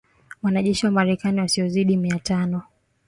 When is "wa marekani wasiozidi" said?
0.85-1.97